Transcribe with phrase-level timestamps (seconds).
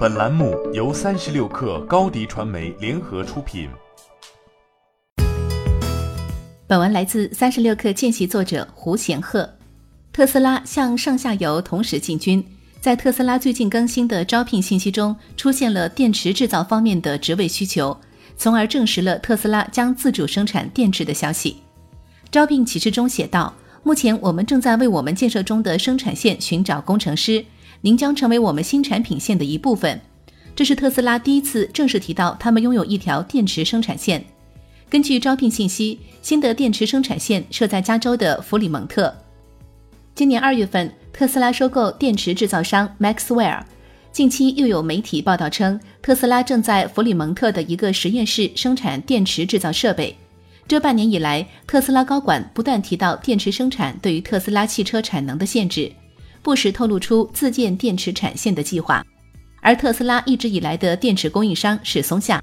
[0.00, 3.68] 本栏目由三十六氪高低传媒联合出品。
[6.66, 9.46] 本文来自三十六氪见习作者胡贤鹤。
[10.10, 12.42] 特斯拉向上下游同时进军，
[12.80, 17.94] 在特斯拉最近更新的招聘信息中，出现了电池制造方面的职位需求，
[18.38, 21.58] 从而证实了特斯拉将自主生产电池的消息。
[22.30, 23.52] 招聘启事中写道
[23.84, 27.44] ：“目前我们正在为我们建设中的生产线寻找工程师。”
[27.82, 30.00] 您将成为我们新产品线的一部分。
[30.54, 34.22] 这是特斯拉第一次正式提到他们拥有一条电池生产线。
[34.88, 39.14] 根据招聘信息，新的电池生产线设在加州的弗里蒙特。
[40.14, 43.62] 今年二月份，特斯拉收购电池制造商 Maxwell。
[44.12, 50.14] 近期又有媒体报道称，特斯拉正在弗里蒙特的一个实验室生产电池制造设备。
[50.66, 55.90] 这半年以来，特斯拉高管不断提到电池生产对于特斯拉汽车产能的限制。
[56.42, 59.04] 不时透露出自建电池产线的计划，
[59.60, 62.42] 而特斯拉一直以来的电池供应商是松下。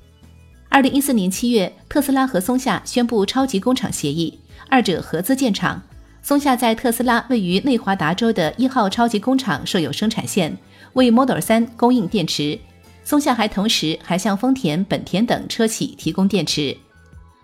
[0.70, 4.38] 二零一四年七月，特斯拉和松下宣布超级工厂协议，
[4.70, 5.82] 二者合资建厂。
[6.22, 10.56] 松下在特斯拉位于内华达州的一号超级工厂设有生产线，
[10.94, 12.60] 为 Model 三供应电池。
[13.06, 16.76] 松下还同时还向丰田、本田等车企提供电池。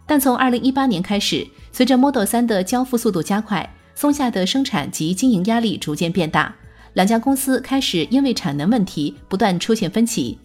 [0.05, 3.73] 但从二零一八年开始，随着 Model 三的交付速度加快。
[3.95, 6.53] 松下的生产及经营压力逐渐变大，
[6.93, 10.37] 两家公司开始因为产能问题不断出现分歧。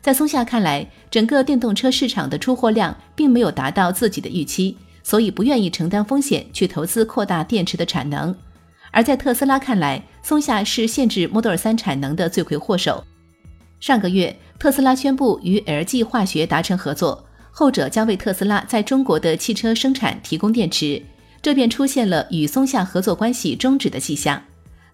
[0.00, 8.34] 在松下看来，整个电动车市场的出货量并没有达到自己的预期，所以不愿意承担风险去投资扩大电池的产能。
[8.92, 13.04] 而在特斯拉看来，松下是限制 Model 3产能的罪魁祸首。
[13.80, 21.02] 上个月，特斯拉宣布与 LG 化学达成合作，后者将为特斯拉在中国的汽车生产提供电池。
[21.46, 24.42] 这便出现了与松下合作关系终止的迹象，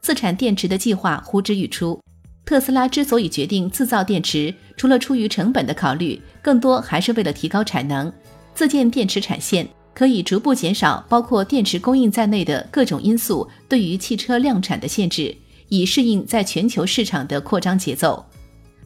[0.03, 1.99] 自产电池的计划呼之欲出。
[2.45, 8.13] 特斯拉之所以决定自造电池，除了出于成本的考虑，更多还是为了提高产能。
[8.55, 15.35] 自建电池产线可以逐步减少包括电池供应在内的各种因素对于汽车量产的限制，
[15.71, 18.23] 以适应在全球市场的扩张节奏。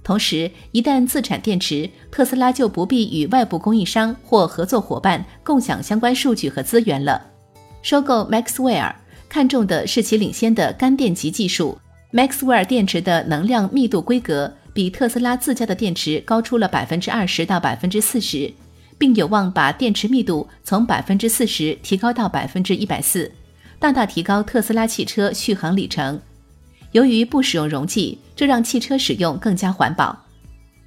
[0.04, 7.20] 同时，一旦自产电池，特斯拉就不必与外部供应商或合作伙伴共享相关数据和资源了。
[7.86, 8.92] 收购 Maxwell
[9.28, 11.78] 看重的是其领先的干电极技术。
[12.12, 18.52] Maxwell 电池的能量密度规格比特斯拉自家的电池高出了百分之二十到百分之四十，
[18.98, 23.30] 并有望把电池密度从百分之四十提高到百分之一百四，
[23.78, 26.20] 大大提高特斯拉汽车续航里程。
[26.90, 30.24] 由于不使用溶剂，这让汽车使用更加环保。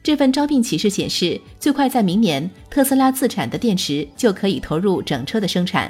[0.04, 5.90] 这份招聘启事显示，最快在明年，特斯拉自产的电池就可以投入整车的生产。